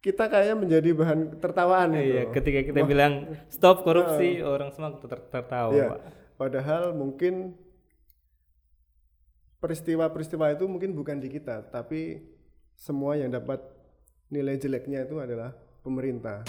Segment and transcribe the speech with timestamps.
[0.00, 2.08] kita kayaknya menjadi bahan tertawaan gitu.
[2.08, 2.88] Iya, ketika kita Wah.
[2.88, 3.12] bilang
[3.52, 5.92] stop korupsi, uh, orang semua ter tertawa, iya.
[5.92, 6.00] Pak.
[6.40, 7.52] Padahal mungkin
[9.60, 12.16] peristiwa-peristiwa itu mungkin bukan di kita, tapi
[12.80, 13.60] semua yang dapat
[14.32, 15.52] nilai jeleknya itu adalah
[15.84, 16.48] pemerintah.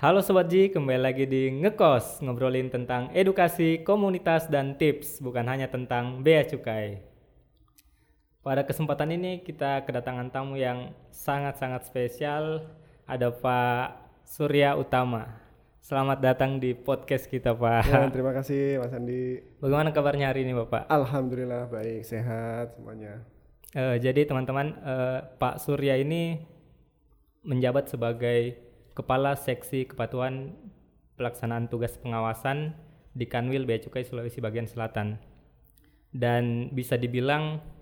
[0.00, 5.68] Halo Sobat Ji, kembali lagi di Ngekos, ngobrolin tentang edukasi, komunitas, dan tips, bukan hanya
[5.68, 7.13] tentang bea cukai.
[8.44, 12.68] Pada kesempatan ini kita kedatangan tamu yang sangat-sangat spesial,
[13.08, 15.40] ada Pak Surya Utama.
[15.80, 17.88] Selamat datang di podcast kita Pak.
[17.88, 19.40] Ya, terima kasih Mas Andi.
[19.64, 20.84] Bagaimana kabarnya hari ini Bapak?
[20.92, 23.24] Alhamdulillah baik, sehat semuanya.
[23.72, 26.44] Uh, jadi teman-teman, uh, Pak Surya ini
[27.48, 28.60] menjabat sebagai
[28.92, 30.52] Kepala Seksi Kepatuhan
[31.16, 32.76] Pelaksanaan Tugas Pengawasan
[33.16, 35.16] di Kanwil Bea Cukai Sulawesi Bagian Selatan.
[36.12, 37.72] Dan bisa dibilang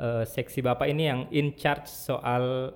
[0.00, 2.74] uh, seksi Bapak ini yang in charge soal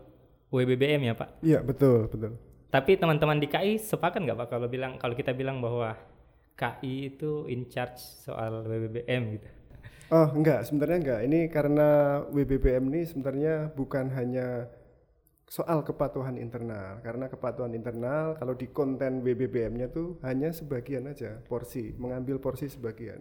[0.50, 1.28] WBBM ya Pak?
[1.40, 2.36] Iya betul betul.
[2.70, 5.94] Tapi teman-teman di KI sepakat nggak Pak kalau bilang kalau kita bilang bahwa
[6.54, 9.48] KI itu in charge soal WBBM gitu?
[10.10, 11.20] Oh enggak, sebenarnya enggak.
[11.30, 11.88] Ini karena
[12.34, 14.66] WBBM ini sebenarnya bukan hanya
[15.50, 21.90] soal kepatuhan internal karena kepatuhan internal kalau di konten BBBM-nya tuh hanya sebagian aja porsi
[21.98, 23.18] mengambil porsi sebagian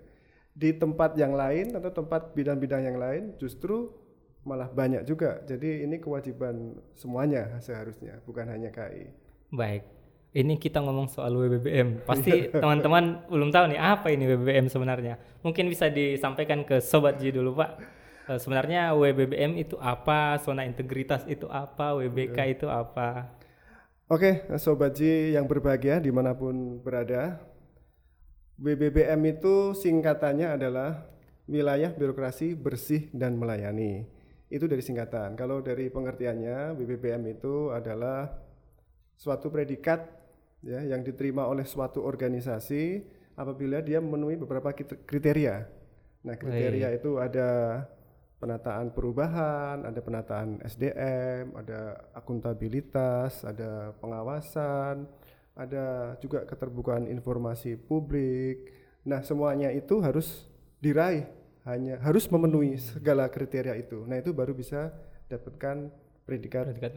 [0.60, 3.96] di tempat yang lain atau tempat bidang-bidang yang lain justru
[4.44, 5.40] malah banyak juga.
[5.48, 9.84] Jadi ini kewajiban semuanya seharusnya bukan hanya KI baik.
[10.30, 15.18] Ini kita ngomong soal WBBM pasti teman-teman belum tahu nih apa ini WBBM sebenarnya?
[15.42, 17.72] Mungkin bisa disampaikan ke sobat Ji dulu Pak.
[18.30, 22.54] Eh, sebenarnya WBBM itu apa, zona integritas itu apa, WBK yeah.
[22.54, 23.34] itu apa.
[24.10, 27.42] Oke, okay, Sobat Ji yang berbahagia di mana pun berada,
[28.60, 31.08] WBBM itu singkatannya adalah
[31.48, 34.04] Wilayah Birokrasi Bersih dan Melayani.
[34.52, 35.40] Itu dari singkatan.
[35.40, 38.28] Kalau dari pengertiannya, WBBM itu adalah
[39.16, 40.04] suatu predikat
[40.60, 43.08] ya yang diterima oleh suatu organisasi
[43.40, 44.76] apabila dia memenuhi beberapa
[45.08, 45.64] kriteria.
[46.28, 47.00] Nah, kriteria Baik.
[47.00, 47.50] itu ada
[48.44, 55.08] penataan perubahan, ada penataan SDM, ada akuntabilitas, ada pengawasan,
[55.60, 58.72] ada juga keterbukaan informasi publik.
[59.04, 60.48] Nah, semuanya itu harus
[60.80, 61.28] diraih,
[61.68, 64.08] hanya harus memenuhi segala kriteria itu.
[64.08, 64.96] Nah, itu baru bisa
[65.28, 65.92] dapatkan
[66.24, 66.96] predikat, predikat.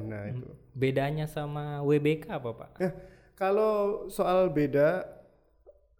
[0.00, 0.32] Nah, hmm.
[0.32, 0.48] itu.
[0.72, 2.70] Bedanya sama WBK apa, Pak?
[2.80, 2.90] Ya,
[3.36, 5.04] kalau soal beda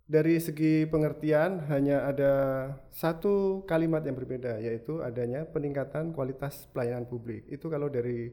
[0.07, 2.33] dari segi pengertian hanya ada
[2.95, 7.45] satu kalimat yang berbeda yaitu adanya peningkatan kualitas pelayanan publik.
[7.51, 8.31] Itu kalau dari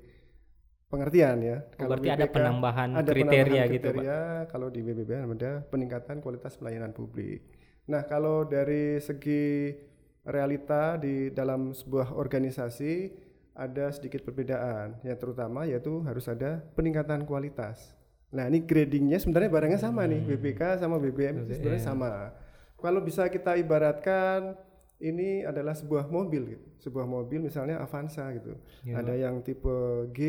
[0.94, 1.58] pengertian ya.
[1.58, 4.50] Oh, kalau berarti BPK, ada penambahan ada kriteria penambahan gitu, kriteria, Pak.
[4.54, 7.42] Kalau di BBBM ada peningkatan kualitas pelayanan publik.
[7.90, 9.74] Nah, kalau dari segi
[10.24, 13.12] realita di dalam sebuah organisasi
[13.54, 14.98] ada sedikit perbedaan.
[15.06, 17.94] Yang terutama yaitu harus ada peningkatan kualitas.
[18.34, 20.10] Nah ini gradingnya sebenarnya barangnya sama hmm.
[20.10, 22.34] nih BPK sama BBM sebenarnya sama.
[22.82, 24.58] Kalau bisa kita ibaratkan
[25.04, 26.68] ini adalah sebuah mobil gitu.
[26.80, 28.56] Sebuah mobil misalnya Avanza gitu.
[28.88, 29.04] Ya.
[29.04, 30.20] Ada yang tipe G,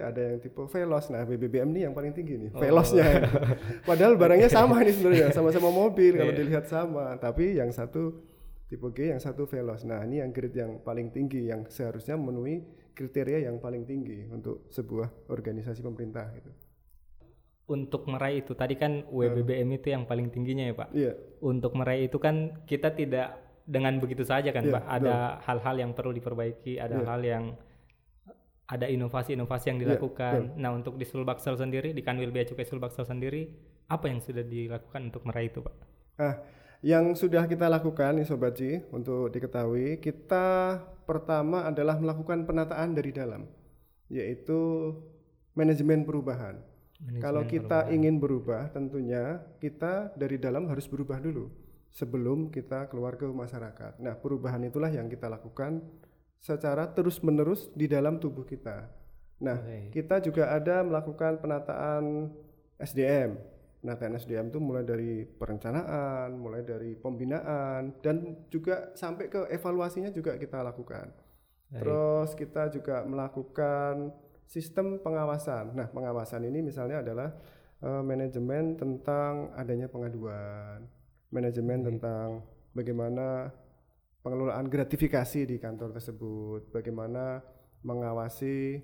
[0.00, 1.12] ada yang tipe Veloz.
[1.12, 2.60] Nah, BBM ini yang paling tinggi nih, oh.
[2.60, 3.28] Veloznya.
[3.88, 6.40] Padahal barangnya sama nih sebenarnya, sama-sama mobil kalau iya.
[6.40, 8.24] dilihat sama, tapi yang satu
[8.72, 9.84] tipe G, yang satu Veloz.
[9.84, 12.64] Nah, ini yang grade yang paling tinggi yang seharusnya memenuhi
[12.96, 16.52] kriteria yang paling tinggi untuk sebuah organisasi pemerintah gitu
[17.72, 19.78] untuk meraih itu tadi kan WBBM hmm.
[19.80, 20.88] itu yang paling tingginya ya Pak.
[20.92, 21.12] Iya.
[21.40, 24.84] Untuk meraih itu kan kita tidak dengan begitu saja kan yeah, Pak.
[24.86, 27.06] Ada hal-hal yang perlu diperbaiki, ada yeah.
[27.06, 27.44] hal yang
[28.66, 30.56] ada inovasi-inovasi yang iya, dilakukan.
[30.56, 33.52] Yeah, nah untuk di Sulbaksel sendiri, di Kanwil Bea Cukai Sulbaksel sendiri,
[33.86, 35.74] apa yang sudah dilakukan untuk meraih itu Pak?
[36.18, 36.34] Ah,
[36.82, 43.12] yang sudah kita lakukan nih Sobat Ji, untuk diketahui, kita pertama adalah melakukan penataan dari
[43.14, 43.46] dalam,
[44.10, 44.92] yaitu
[45.54, 46.58] manajemen perubahan.
[47.18, 47.94] Kalau kita perubahan.
[47.98, 51.61] ingin berubah, tentunya kita dari dalam harus berubah dulu
[51.92, 54.00] sebelum kita keluar ke masyarakat.
[54.00, 55.84] Nah, perubahan itulah yang kita lakukan
[56.40, 58.88] secara terus-menerus di dalam tubuh kita.
[59.44, 59.92] Nah, okay.
[59.92, 62.32] kita juga ada melakukan penataan
[62.80, 63.36] SDM.
[63.84, 70.38] Penataan SDM itu mulai dari perencanaan, mulai dari pembinaan, dan juga sampai ke evaluasinya juga
[70.38, 71.10] kita lakukan.
[71.72, 74.12] Terus kita juga melakukan
[74.46, 75.72] sistem pengawasan.
[75.72, 77.32] Nah, pengawasan ini misalnya adalah
[77.80, 80.84] uh, manajemen tentang adanya pengaduan,
[81.32, 81.88] manajemen hmm.
[81.96, 82.44] tentang
[82.76, 83.50] bagaimana
[84.22, 87.42] pengelolaan gratifikasi di kantor tersebut, bagaimana
[87.82, 88.78] mengawasi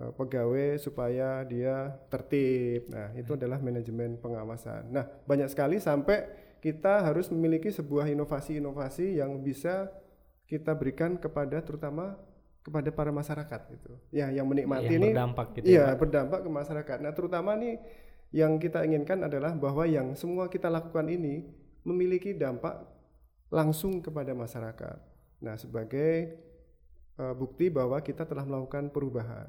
[0.00, 2.90] uh, pegawai supaya dia tertib.
[2.90, 3.38] Nah, itu hmm.
[3.38, 4.90] adalah manajemen pengawasan.
[4.90, 6.26] Nah, banyak sekali sampai
[6.58, 9.90] kita harus memiliki sebuah inovasi-inovasi yang bisa
[10.46, 12.18] kita berikan kepada terutama
[12.62, 13.92] kepada para masyarakat gitu.
[14.14, 15.98] Ya, yang menikmati yang ini berdampak gitu Iya, ya, Pak.
[15.98, 16.96] berdampak ke masyarakat.
[17.02, 17.74] Nah, terutama nih
[18.30, 21.44] yang kita inginkan adalah bahwa yang semua kita lakukan ini
[21.82, 22.82] memiliki dampak
[23.48, 24.96] langsung kepada masyarakat.
[25.38, 26.38] Nah, sebagai
[27.12, 29.48] eh, bukti bahwa kita telah melakukan perubahan.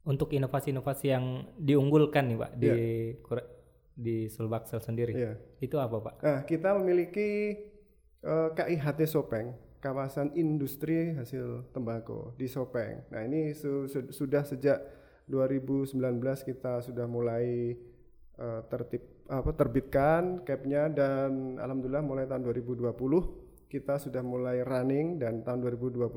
[0.00, 2.72] untuk inovasi-inovasi yang diunggulkan nih pak di
[3.20, 3.44] Kura-
[3.90, 5.36] di Sulbaksel sendiri Iya.
[5.60, 7.52] itu apa pak Nah, kita memiliki
[8.18, 13.04] eh, KIHT Sopeng, kawasan industri hasil tembakau di Sopeng.
[13.06, 14.80] Nah, ini su- su- sudah sejak
[15.24, 15.92] 2019
[16.42, 17.76] kita sudah mulai
[18.34, 22.96] eh, tertib apa terbitkan capnya dan alhamdulillah mulai tahun 2020
[23.68, 26.08] kita sudah mulai running dan tahun 2021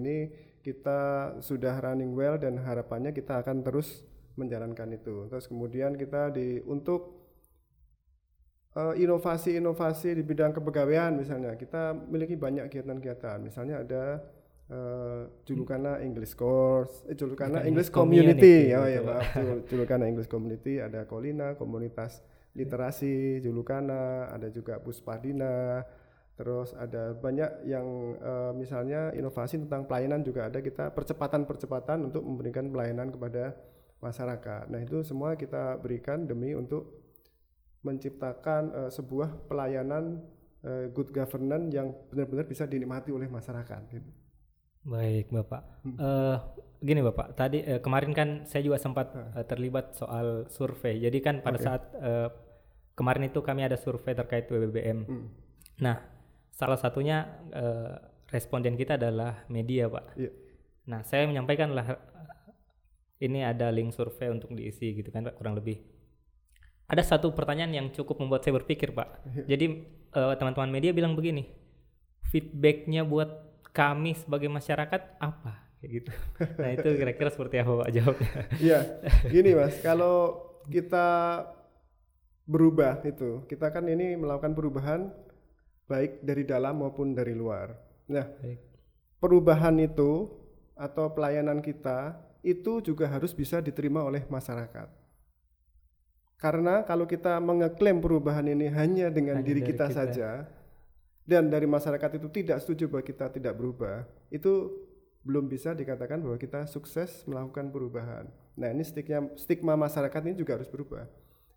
[0.00, 0.32] ini
[0.64, 1.00] kita
[1.44, 4.00] sudah running well dan harapannya kita akan terus
[4.40, 5.28] menjalankan itu.
[5.28, 7.28] Terus kemudian kita di untuk
[8.72, 13.44] eh, inovasi-inovasi di bidang kepegawaian misalnya kita memiliki banyak kegiatan-kegiatan.
[13.44, 14.04] Misalnya ada
[14.72, 19.00] eh, julukannya English course eh, julukannya English English community, community, oh ya
[19.36, 22.24] jul- julukannya English community ada Kolina komunitas
[22.58, 25.86] literasi julukana ada juga Puspadina
[26.38, 27.86] terus ada banyak yang
[28.18, 33.58] eh, misalnya inovasi tentang pelayanan juga ada kita percepatan-percepatan untuk memberikan pelayanan kepada
[33.98, 34.70] masyarakat.
[34.70, 36.94] Nah, itu semua kita berikan demi untuk
[37.82, 40.22] menciptakan eh, sebuah pelayanan
[40.62, 43.80] eh, good governance yang benar-benar bisa dinikmati oleh masyarakat.
[43.90, 44.10] gitu.
[44.88, 45.96] baik bapak Hmm.
[45.98, 46.36] Eh,
[46.78, 51.34] gini bapak tadi eh, kemarin kan saya juga sempat eh, terlibat soal survei jadi kan
[51.42, 51.66] pada Oke.
[51.66, 52.28] saat eh,
[52.98, 55.30] kemarin itu kami ada survei terkait WBBM Hmm.
[55.78, 56.02] nah
[56.50, 57.22] salah satunya
[57.54, 57.94] eh,
[58.28, 60.18] responden kita adalah media pak.
[60.18, 60.30] Iya.
[60.90, 62.00] nah saya menyampaikan lah eh,
[63.22, 65.78] ini ada link survei untuk diisi gitu kan Pak, kurang lebih.
[66.88, 69.22] Ada satu pertanyaan yang cukup membuat saya berpikir pak.
[69.22, 69.54] Iya.
[69.54, 69.66] jadi
[70.18, 71.46] eh, teman-teman media bilang begini
[72.26, 73.30] feedbacknya buat
[73.70, 75.52] kami sebagai masyarakat apa?
[75.78, 76.10] Kayak gitu.
[76.58, 78.30] Nah itu kira-kira seperti apa pak jawabnya?
[78.58, 78.78] Iya,
[79.30, 81.06] gini mas, kalau kita
[82.48, 85.12] berubah itu, kita kan ini melakukan perubahan
[85.84, 87.76] baik dari dalam maupun dari luar.
[88.08, 88.56] Nah, Baik.
[89.20, 90.32] perubahan itu
[90.72, 94.88] atau pelayanan kita itu juga harus bisa diterima oleh masyarakat.
[96.38, 99.96] Karena kalau kita mengeklaim perubahan ini hanya dengan Hanya diri kita, kita.
[99.96, 100.30] saja
[101.28, 104.72] dan dari masyarakat itu tidak setuju bahwa kita tidak berubah, itu
[105.26, 108.24] belum bisa dikatakan bahwa kita sukses melakukan perubahan.
[108.56, 111.04] Nah, ini stigma stigma masyarakat ini juga harus berubah.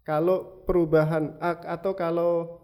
[0.02, 2.58] Kalau perubahan atau kalau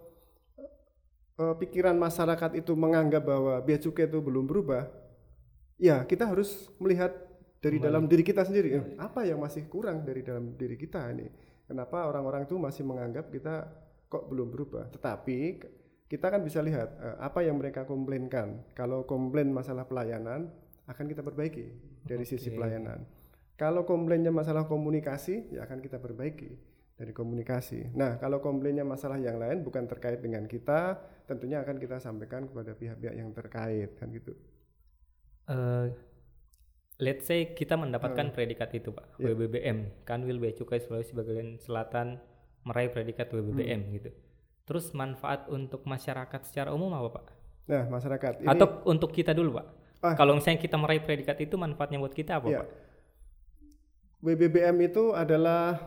[1.38, 4.90] eh, pikiran masyarakat itu menganggap bahwa bea cukai itu belum berubah,
[5.78, 7.14] ya kita harus melihat
[7.62, 11.30] dari dalam diri kita sendiri eh, apa yang masih kurang dari dalam diri kita ini.
[11.68, 13.70] Kenapa orang-orang itu masih menganggap kita
[14.10, 14.90] kok belum berubah?
[14.90, 15.40] Tetapi
[16.10, 18.66] kita kan bisa lihat eh, apa yang mereka komplainkan.
[18.74, 20.50] Kalau komplain masalah pelayanan
[20.90, 21.70] akan kita perbaiki
[22.02, 22.58] dari sisi Oke.
[22.58, 23.06] pelayanan.
[23.58, 27.94] Kalau komplainnya masalah komunikasi ya akan kita perbaiki dari komunikasi.
[27.94, 32.74] Nah, kalau komplainnya masalah yang lain bukan terkait dengan kita, tentunya akan kita sampaikan kepada
[32.74, 34.34] pihak-pihak yang terkait kan gitu.
[35.48, 35.88] Eh,
[36.98, 39.32] let's say kita mendapatkan predikat itu pak Ya.
[39.32, 42.18] WBBM Kanwil Bea Cukai Sulawesi bagian Selatan
[42.66, 43.94] meraih predikat WBBM Hmm.
[43.96, 44.10] gitu
[44.68, 47.26] terus manfaat untuk masyarakat secara umum apa pak
[47.70, 49.68] Nah, masyarakat ini atau untuk kita dulu pak
[50.04, 50.16] Ah.
[50.18, 52.60] kalau misalnya kita meraih predikat itu manfaatnya buat kita apa Iya.
[52.60, 52.70] pak
[54.20, 55.78] WBBM itu adalah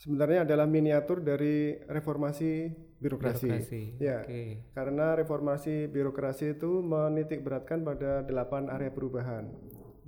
[0.00, 3.48] sebenarnya adalah miniatur dari reformasi birokrasi.
[3.52, 3.82] Birokrasi.
[4.00, 4.24] Ya.
[4.24, 4.72] Oke.
[4.72, 9.52] Karena reformasi birokrasi itu menitik beratkan pada delapan area perubahan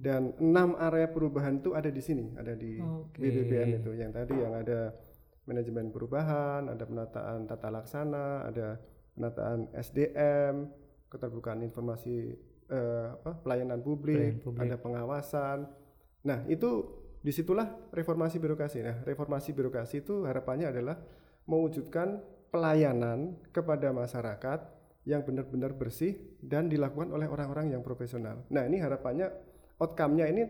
[0.01, 3.21] dan enam area perubahan itu ada di sini, ada di Oke.
[3.21, 3.93] BBBM itu.
[3.93, 4.97] Yang tadi yang ada
[5.45, 8.81] manajemen perubahan, ada penataan tata laksana, ada
[9.13, 10.73] penataan SDM,
[11.13, 12.33] keterbukaan informasi
[12.73, 14.63] eh, apa, pelayanan publik, Pelayanan publik.
[14.65, 15.59] ada pengawasan.
[16.25, 18.79] Nah itu di situlah reformasi birokrasi.
[18.83, 20.99] Nah reformasi birokrasi itu harapannya adalah
[21.47, 22.19] mewujudkan
[22.51, 24.61] pelayanan kepada masyarakat
[25.07, 28.43] yang benar-benar bersih dan dilakukan oleh orang-orang yang profesional.
[28.51, 29.31] Nah ini harapannya
[29.79, 30.47] outcome-nya ini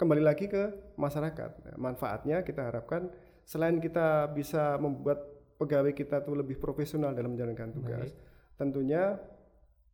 [0.00, 1.50] kembali lagi ke masyarakat.
[1.68, 3.12] Nah, manfaatnya kita harapkan
[3.44, 5.20] selain kita bisa membuat
[5.60, 8.58] pegawai kita tuh lebih profesional dalam menjalankan tugas, Baik.
[8.58, 9.20] tentunya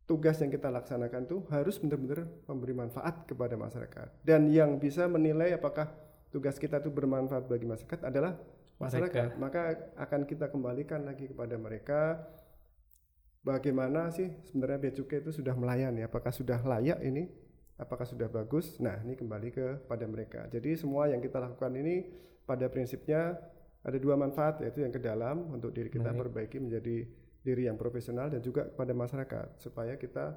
[0.09, 4.25] tugas yang kita laksanakan tuh harus benar-benar memberi manfaat kepada masyarakat.
[4.25, 5.93] Dan yang bisa menilai apakah
[6.29, 8.37] tugas kita itu bermanfaat bagi masyarakat adalah
[8.79, 9.35] masyarakat.
[9.37, 12.23] Maka akan kita kembalikan lagi kepada mereka
[13.43, 17.27] bagaimana sih sebenarnya bea cukai itu sudah melayani, apakah sudah layak ini,
[17.79, 18.77] apakah sudah bagus.
[18.79, 20.45] Nah, ini kembali kepada mereka.
[20.51, 22.07] Jadi semua yang kita lakukan ini
[22.45, 23.37] pada prinsipnya
[23.79, 26.19] ada dua manfaat yaitu yang ke dalam untuk diri kita Baik.
[26.27, 27.07] perbaiki menjadi
[27.39, 30.35] diri yang profesional dan juga kepada masyarakat supaya kita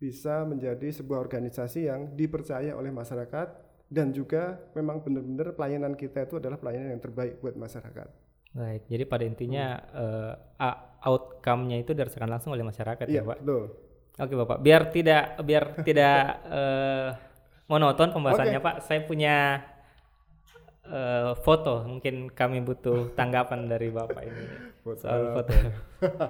[0.00, 6.40] bisa menjadi sebuah organisasi yang dipercaya oleh masyarakat dan juga memang benar-benar pelayanan kita itu
[6.40, 8.08] adalah pelayanan yang terbaik buat masyarakat.
[8.52, 10.56] Baik, jadi pada intinya hmm.
[10.56, 13.38] uh, outcome-nya itu dirasakan langsung oleh masyarakat ya, Iya, Pak.
[13.44, 13.64] betul.
[14.16, 14.58] Oke, Bapak.
[14.64, 17.08] Biar tidak biar tidak uh,
[17.70, 18.68] monoton pembahasannya, Oke.
[18.68, 18.76] Pak.
[18.84, 19.36] Saya punya
[20.88, 21.84] uh, foto.
[21.84, 24.44] Mungkin kami butuh tanggapan dari Bapak ini
[24.84, 25.52] Foto soal foto.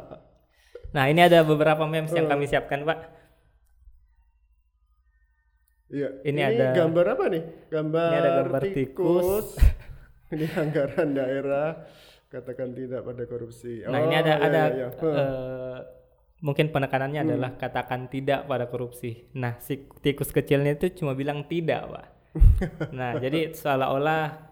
[0.95, 3.22] nah, ini ada beberapa memes yang kami siapkan, Pak.
[5.93, 6.09] Iya.
[6.25, 7.43] Ini ada- gambar apa nih?
[7.69, 9.47] Gambar, Ini ada gambar tikus.
[10.33, 11.69] ini anggaran daerah
[12.27, 13.85] katakan tidak pada korupsi.
[13.85, 15.11] Nah, ini ada iya, ada iya, iya.
[15.13, 15.79] eh,
[16.41, 17.29] mungkin penekanannya Hmm.
[17.29, 19.29] adalah katakan tidak pada korupsi.
[19.37, 22.07] Nah, si tikus kecilnya itu cuma bilang tidak, Pak.
[22.97, 24.49] nah, jadi seolah-olah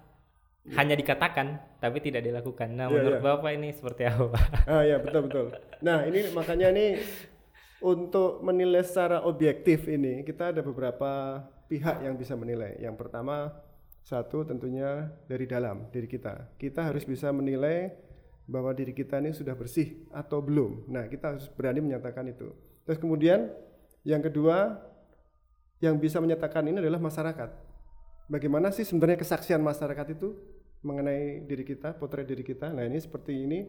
[0.77, 2.69] hanya dikatakan tapi tidak dilakukan.
[2.77, 3.25] Nah, Iya, menurut iya.
[3.25, 4.37] Bapak ini seperti apa?
[4.69, 5.45] Ah ya betul betul.
[5.81, 7.01] Nah ini makanya nih
[7.81, 12.77] untuk menilai secara objektif ini kita ada beberapa pihak yang bisa menilai.
[12.77, 13.53] Yang pertama
[14.05, 16.57] satu tentunya dari dalam diri kita.
[16.61, 17.93] Kita harus bisa menilai
[18.51, 20.91] bahwa diri kita ini sudah bersih atau belum.
[20.91, 22.51] Nah kita harus berani menyatakan itu.
[22.85, 23.49] Terus kemudian
[24.03, 24.81] yang kedua
[25.81, 27.51] yang bisa menyatakan ini adalah masyarakat.
[28.31, 30.37] Bagaimana sih sebenarnya kesaksian masyarakat itu
[30.83, 32.73] mengenai diri kita, potret diri kita?
[32.75, 33.67] Nah ini seperti ini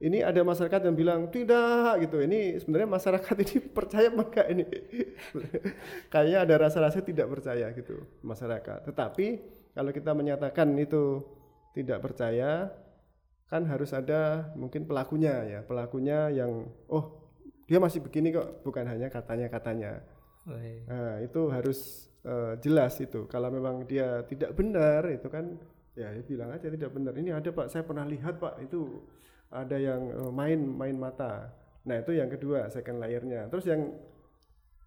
[0.00, 2.24] ini ada masyarakat yang bilang tidak gitu.
[2.24, 4.64] Ini sebenarnya masyarakat ini percaya enggak ini?
[6.12, 8.88] Kayaknya ada rasa-rasa tidak percaya gitu masyarakat.
[8.88, 9.26] Tetapi
[9.76, 11.20] kalau kita menyatakan itu
[11.76, 12.72] tidak percaya
[13.50, 15.60] kan harus ada mungkin pelakunya ya.
[15.62, 17.20] Pelakunya yang oh
[17.68, 20.00] dia masih begini kok bukan hanya katanya katanya
[20.48, 20.80] Baik.
[20.88, 23.28] Nah, itu harus eh, jelas itu.
[23.28, 25.56] Kalau memang dia tidak benar, itu kan
[25.92, 27.12] ya dia bilang aja tidak benar.
[27.12, 29.04] Ini ada Pak, saya pernah lihat Pak, itu
[29.50, 31.50] ada yang eh, main main mata.
[31.86, 33.50] Nah, itu yang kedua, second layernya.
[33.50, 33.82] Terus yang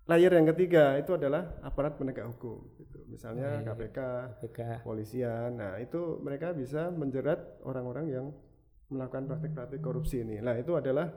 [0.03, 2.99] layer yang ketiga itu adalah aparat penegak hukum gitu.
[3.07, 3.91] Misalnya Baik.
[3.91, 3.99] KPK,
[4.43, 4.59] BK.
[4.83, 5.59] polisian.
[5.59, 8.25] Nah, itu mereka bisa menjerat orang-orang yang
[8.91, 10.43] melakukan praktik-praktik korupsi ini.
[10.43, 11.07] Nah, itu adalah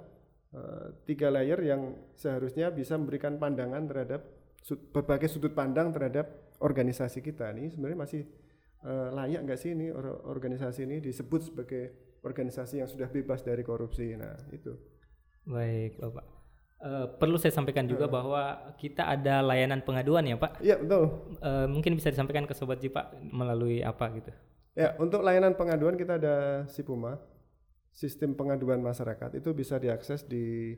[0.55, 1.83] eh, tiga layer yang
[2.15, 4.23] seharusnya bisa memberikan pandangan terhadap
[4.63, 7.53] sud- berbagai sudut pandang terhadap organisasi kita.
[7.53, 8.23] Ini sebenarnya masih
[8.87, 13.67] eh, layak nggak sih ini or- organisasi ini disebut sebagai organisasi yang sudah bebas dari
[13.67, 14.17] korupsi.
[14.17, 14.73] Nah, itu.
[15.47, 16.37] Baik, Bapak.
[16.77, 20.61] Eh, perlu saya sampaikan juga bahwa kita ada layanan pengaduan ya, Pak.
[20.61, 21.25] Iya, betul.
[21.41, 24.29] Eh, mungkin bisa disampaikan ke sobat Ji, Pak melalui apa gitu.
[24.77, 27.17] Ya, untuk layanan pengaduan kita ada SIPUMA,
[27.97, 29.41] Sistem Pengaduan Masyarakat.
[29.41, 30.77] Itu bisa diakses di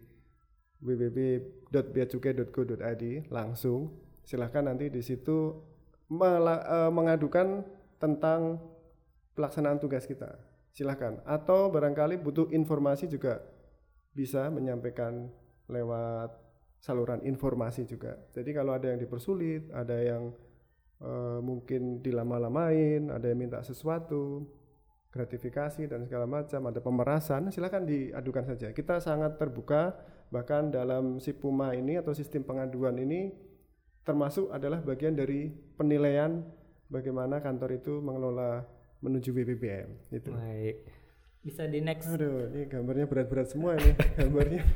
[0.79, 3.05] www.beacukai.go.id
[3.35, 3.99] langsung.
[4.23, 5.67] Silahkan nanti di situ
[6.15, 7.67] eh, mengadukan
[7.99, 8.63] tentang
[9.35, 10.31] pelaksanaan tugas kita.
[10.79, 11.19] Silahkan.
[11.27, 13.43] Atau barangkali butuh informasi juga
[14.15, 15.27] bisa menyampaikan
[15.67, 16.31] lewat
[16.79, 18.15] saluran informasi juga.
[18.31, 20.31] Jadi kalau ada yang dipersulit, ada yang
[21.03, 24.47] eh, mungkin dilama-lamain, ada yang minta sesuatu,
[25.11, 28.71] gratifikasi dan segala macam, ada pemerasan, silakan diadukan saja.
[28.71, 29.99] Kita sangat terbuka,
[30.31, 33.35] bahkan dalam SIPUMA ini atau sistem pengaduan ini
[34.07, 36.47] termasuk adalah bagian dari penilaian
[36.87, 40.31] bagaimana kantor itu mengelola menuju BBBM itu.
[40.31, 40.77] Baik.
[41.39, 42.09] Bisa di next.
[42.09, 43.95] Aduh, ini gambarnya berat-berat semua ini.
[44.19, 44.63] gambarnya.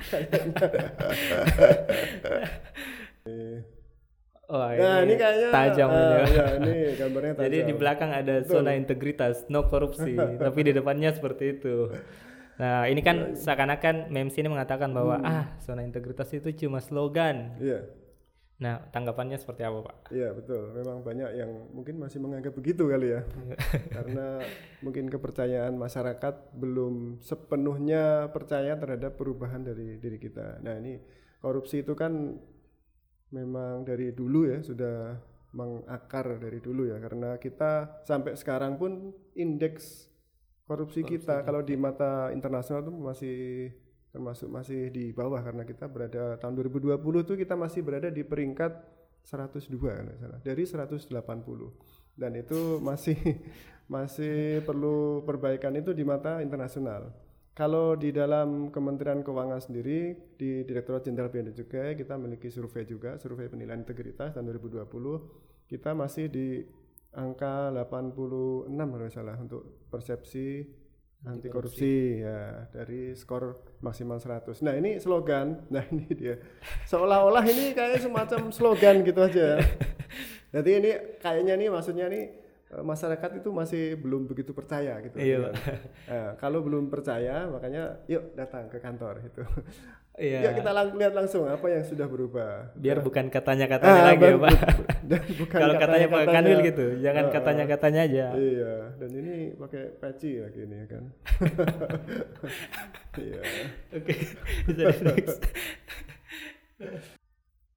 [4.53, 6.29] Oh, Nah, ini kayaknya tajam ini.
[6.29, 7.45] ya, ini gambarnya tajam.
[7.49, 8.53] Jadi di belakang ada Betul.
[8.53, 11.89] zona integritas, no korupsi, tapi di depannya seperti itu.
[12.61, 15.25] Nah, ini kan seakan-akan memes ini mengatakan bahwa Hmm.
[15.25, 17.57] ah, zona integritas itu cuma slogan.
[17.57, 17.81] Iya.
[18.63, 19.97] Nah, tanggapannya seperti apa, Pak?
[20.15, 23.27] Iya betul, memang banyak yang mungkin masih menganggap begitu kali ya,
[23.99, 24.39] karena
[24.87, 30.63] mungkin kepercayaan masyarakat belum sepenuhnya percaya terhadap perubahan dari diri kita.
[30.63, 31.03] Nah ini
[31.43, 32.39] korupsi itu kan
[33.35, 35.19] memang dari dulu ya sudah
[35.59, 40.07] mengakar dari dulu ya, karena kita sampai sekarang pun indeks
[40.71, 43.39] korupsi kita kalau di mata internasional itu masih
[44.13, 48.73] termasuk masih di bawah karena kita berada tahun 2020 tuh kita masih berada di peringkat
[49.25, 51.09] 102 kalau salah dari 180
[52.21, 53.17] dan itu masih
[53.95, 57.13] masih perlu perbaikan itu di mata internasional.
[57.53, 62.89] Kalau di dalam Kementerian Keuangan sendiri di Direktorat Jenderal Bea dan Cukai kita memiliki survei
[62.89, 64.89] juga survei penilaian integritas tahun 2020
[65.69, 66.65] kita masih di
[67.13, 70.65] angka 86 kalau salah untuk persepsi
[71.23, 74.59] anti korupsi ya dari skor maksimal 100.
[74.67, 75.71] Nah, ini slogan.
[75.71, 76.35] Nah, ini dia.
[76.91, 79.63] Seolah-olah ini kayak semacam slogan gitu aja.
[80.55, 80.91] Jadi ini
[81.23, 82.42] kayaknya nih maksudnya nih
[82.75, 85.13] masyarakat itu masih belum begitu percaya gitu.
[85.15, 85.53] Iya,
[86.09, 89.45] Nah, kalau belum percaya, makanya yuk datang ke kantor itu.
[90.13, 90.45] Iya.
[90.45, 92.73] ya kita lang- lihat langsung apa yang sudah berubah.
[92.75, 94.53] Biar bukan katanya-katanya Ah, lagi ya, Pak.
[95.41, 96.35] bukan Kalau katanya Pak katanya-katanya.
[96.35, 97.33] Kanwil gitu, jangan Ah, ah.
[97.33, 98.27] katanya-katanya aja.
[98.35, 101.05] Iya, dan ini pakai peci lagi ini ya kan.
[103.13, 103.41] Iya.
[103.93, 104.15] Oke,
[104.65, 105.41] bisa next.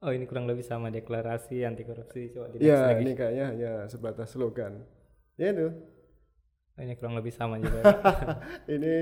[0.05, 3.01] Oh ini kurang lebih sama deklarasi anti korupsi coba di Iya, lagi.
[3.01, 4.85] ini kayaknya hanya sebatas slogan.
[5.33, 5.73] Ya itu.
[6.77, 7.81] Oh, ini kurang lebih sama juga.
[8.75, 8.95] ini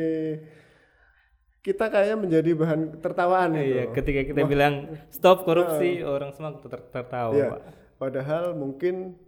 [1.60, 3.68] kita kayaknya menjadi bahan tertawaan gitu.
[3.68, 7.48] Iya, ketika kita bilang stop korupsi, orang semua ter- tertawa, Iya.
[7.52, 7.62] Pak.
[8.00, 9.20] Padahal mungkin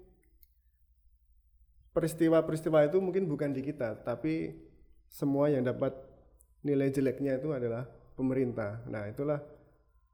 [1.92, 4.52] peristiwa-peristiwa itu mungkin bukan di kita, tapi
[5.08, 5.96] semua yang dapat
[6.60, 8.84] nilai jeleknya itu adalah pemerintah.
[8.88, 9.40] Nah, itulah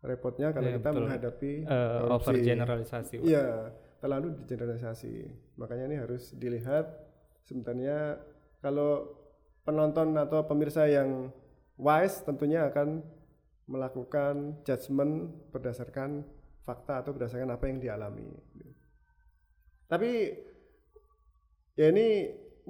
[0.02, 1.00] repotnya kalau Iya, kita betul.
[1.00, 2.26] menghadapi Eh, korupsi.
[2.34, 3.16] overgeneralisasi.
[3.22, 3.46] Iya,
[3.98, 5.14] terlalu digeneralisasi.
[5.56, 6.86] Makanya ini harus dilihat
[7.44, 8.18] sebenarnya
[8.60, 9.14] kalau
[9.62, 11.30] penonton atau pemirsa yang
[11.78, 13.06] wise tentunya akan
[13.66, 16.26] melakukan judgement berdasarkan
[16.62, 18.26] fakta atau berdasarkan apa yang dialami.
[19.86, 20.12] Tapi
[21.74, 22.08] ya ini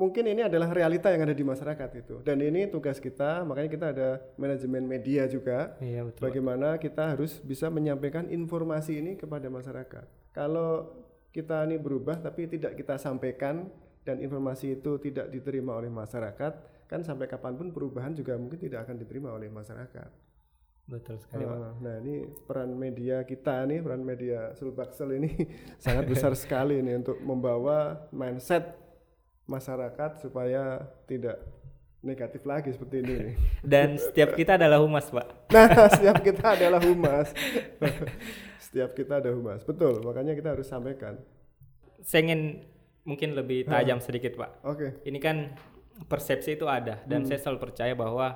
[0.01, 3.85] mungkin ini adalah realita yang ada di masyarakat itu dan ini tugas kita makanya kita
[3.93, 4.09] ada
[4.41, 6.21] manajemen media juga Iya betul.
[6.25, 10.33] Bagaimana kita harus bisa menyampaikan informasi ini kepada masyarakat.
[10.33, 10.89] Kalau
[11.29, 13.69] kita ini berubah tapi tidak kita sampaikan
[14.01, 16.53] dan informasi itu tidak diterima oleh masyarakat,
[16.89, 20.09] kan sampai kapan pun perubahan juga mungkin tidak akan diterima oleh masyarakat.
[20.89, 21.55] Betul sekali, Pak.
[21.55, 25.31] Ah, Nah ini peran media kita nih, peran media Sulbaksel ini
[25.85, 28.75] sangat besar sekali nih untuk membawa mindset
[29.51, 31.43] masyarakat supaya tidak
[32.01, 33.13] negatif lagi seperti ini.
[33.29, 33.35] nih.
[33.75, 35.27] Dan setiap kita adalah humas, Pak.
[35.51, 37.27] Nah, setiap kita adalah humas.
[38.65, 39.61] setiap kita ada humas.
[39.61, 41.19] Betul, makanya kita harus sampaikan.
[42.01, 42.63] Saya ingin
[43.03, 44.63] mungkin lebih tajam sedikit, Pak.
[44.63, 45.03] Oke.
[45.03, 45.51] Ini kan
[46.07, 47.27] persepsi itu ada dan Hmm.
[47.29, 48.33] saya selalu percaya bahwa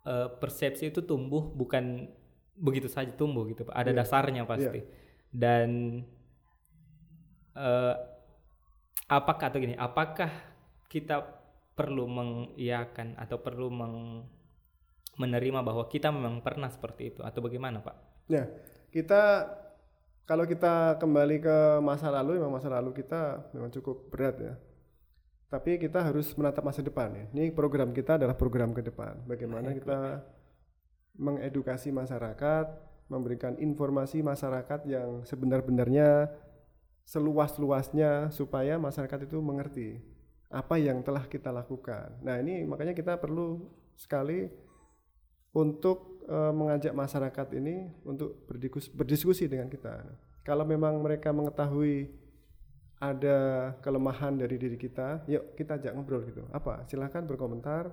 [0.00, 2.08] eh, persepsi itu tumbuh bukan
[2.56, 3.76] begitu saja tumbuh gitu, Pak.
[3.76, 3.98] Ada Iya.
[4.00, 4.80] dasarnya pasti.
[5.28, 5.68] Dan
[7.52, 7.94] eh,
[9.10, 10.30] apakah atau gini, apakah
[10.86, 11.26] kita
[11.74, 14.22] perlu mengiyakan atau perlu meng-
[15.18, 17.96] menerima bahwa kita memang pernah seperti itu atau bagaimana, Pak?
[18.30, 18.46] Ya,
[18.94, 19.50] kita
[20.30, 24.54] kalau kita kembali ke masa lalu, memang masa lalu kita memang cukup berat ya.
[25.50, 27.26] Tapi kita harus menatap masa depan ya.
[27.34, 29.26] Ini program kita adalah program ke depan.
[29.26, 30.22] Bagaimana kita
[31.18, 32.66] mengedukasi masyarakat,
[33.10, 36.30] memberikan informasi masyarakat yang sebenar-benarnya
[37.10, 39.98] seluas-luasnya supaya masyarakat itu mengerti
[40.46, 42.14] apa yang telah kita lakukan.
[42.22, 43.66] Nah, ini makanya kita perlu
[43.98, 44.46] sekali
[45.50, 50.06] untuk eh, mengajak masyarakat ini untuk berdiskusi, berdiskusi dengan kita.
[50.46, 52.14] Kalau memang mereka mengetahui
[53.02, 56.46] ada kelemahan dari diri kita, yuk kita ajak ngobrol gitu.
[56.54, 56.86] Apa?
[56.86, 57.90] Silahkan berkomentar,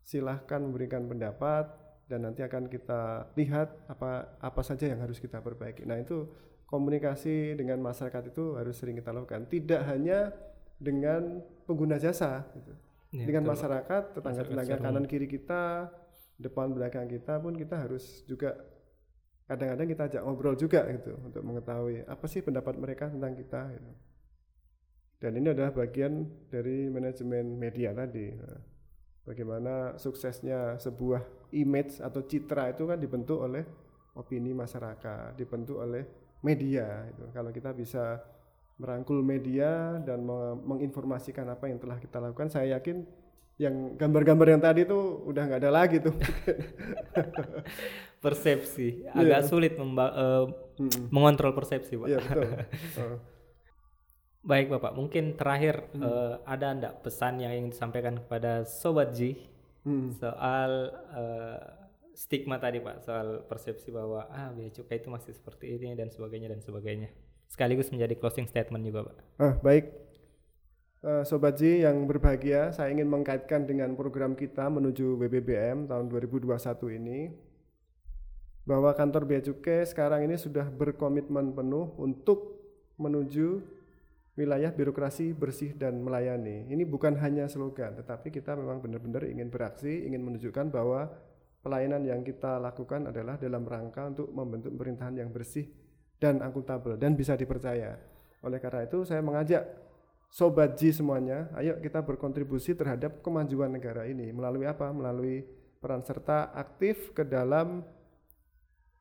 [0.00, 1.68] silahkan memberikan pendapat,
[2.08, 5.88] dan nanti akan kita lihat apa apa saja yang harus kita perbaiki.
[5.88, 6.28] Nah itu
[6.74, 9.46] komunikasi dengan masyarakat itu harus sering kita lakukan.
[9.46, 10.34] Tidak hanya
[10.74, 11.38] dengan
[11.70, 12.74] pengguna jasa, gitu.
[13.14, 15.86] Ya, dengan betul, masyarakat, tetangga-tetangga Masyarakat secara kanan kiri kita,
[16.34, 18.58] depan belakang kita pun kita harus juga
[19.46, 23.92] kadang-kadang kita ajak ngobrol juga gitu untuk mengetahui apa sih pendapat mereka tentang kita gitu.
[25.22, 28.34] Dan ini adalah bagian dari manajemen media tadi.
[28.34, 28.58] Nah,
[29.22, 33.62] bagaimana suksesnya sebuah image atau citra itu kan dibentuk oleh
[34.18, 37.24] opini masyarakat, dibentuk oleh media itu.
[37.32, 38.20] Kalau kita bisa
[38.76, 43.06] merangkul media dan me- menginformasikan apa yang telah kita lakukan, saya yakin
[43.56, 46.12] yang gambar-gambar yang tadi itu udah nggak ada lagi tuh.
[48.20, 50.44] persepsi agak sulit memba- eh,
[50.80, 51.12] Mm-mm.
[51.12, 52.44] mengontrol persepsi pak Iya betul.
[53.00, 53.18] Oh.
[54.42, 56.02] baik bapak mungkin terakhir Hmm.
[56.02, 59.36] eh, ada enggak pesan yang ingin disampaikan kepada sobat Ji
[59.84, 60.08] Hmm.
[60.10, 60.70] soal
[61.12, 61.60] eh,
[62.14, 66.48] stigma tadi pak soal persepsi bahwa ah bea cukai itu masih seperti ini dan sebagainya
[66.54, 67.10] dan sebagainya
[67.50, 69.84] sekaligus menjadi closing statement juga pak Ah, baik.
[71.04, 76.56] Eh, Sobat Ji yang berbahagia, saya ingin mengkaitkan dengan program kita menuju BBBM tahun 2021
[76.96, 77.28] ini
[78.64, 82.56] bahwa kantor Bea Cukai sekarang ini sudah berkomitmen penuh untuk
[82.96, 83.60] menuju
[84.34, 86.72] wilayah birokrasi bersih dan melayani.
[86.72, 91.12] Ini bukan hanya slogan, tetapi kita memang benar-benar ingin beraksi, ingin menunjukkan bahwa
[91.64, 95.64] pelayanan yang kita lakukan adalah dalam rangka untuk membentuk pemerintahan yang bersih
[96.20, 97.96] dan akuntabel dan bisa dipercaya.
[98.44, 99.64] Oleh karena itu saya mengajak
[100.28, 104.90] Sobat Ji semuanya, ayo kita berkontribusi terhadap kemajuan negara ini melalui apa?
[104.90, 105.46] Melalui
[105.78, 107.86] peran serta aktif ke dalam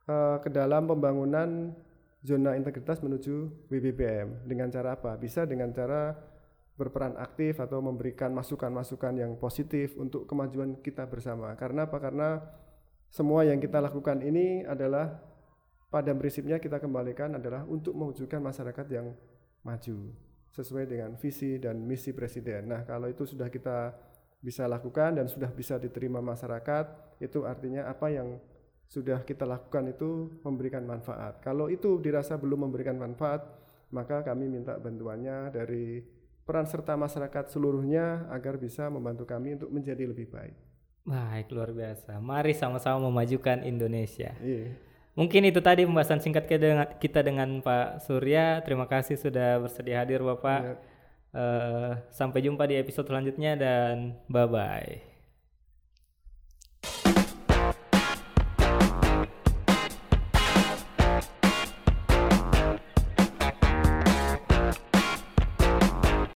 [0.05, 1.73] eh, ke dalam pembangunan
[2.21, 5.17] zona integritas menuju WBBM dengan cara apa?
[5.17, 6.13] Bisa dengan cara
[6.73, 11.53] berperan aktif atau memberikan masukan-masukan yang positif untuk kemajuan kita bersama.
[11.53, 12.01] Karena apa?
[12.01, 12.41] Karena
[13.13, 15.21] semua yang kita lakukan ini adalah
[15.93, 19.13] pada prinsipnya kita kembalikan adalah untuk mewujudkan masyarakat yang
[19.61, 19.97] maju
[20.49, 22.73] sesuai dengan visi dan misi presiden.
[22.73, 23.93] Nah, kalau itu sudah kita
[24.41, 28.41] bisa lakukan dan sudah bisa diterima masyarakat, itu artinya apa yang
[28.89, 31.41] sudah kita lakukan itu memberikan manfaat.
[31.41, 33.45] Kalau itu dirasa belum memberikan manfaat,
[33.93, 36.01] maka kami minta bantuannya dari
[36.43, 40.55] peran serta masyarakat seluruhnya agar bisa membantu kami untuk menjadi lebih baik.
[41.03, 42.19] Baik, luar biasa.
[42.23, 44.31] Mari sama-sama memajukan Indonesia.
[44.39, 44.75] Iya.
[45.13, 48.63] Mungkin itu tadi pembahasan singkat kita dengan, kita dengan Pak Surya.
[48.63, 50.59] Terima kasih sudah bersedia hadir Bapak.
[50.63, 50.75] Iya.
[51.33, 55.12] Eh, sampai jumpa di episode selanjutnya dan bye-bye.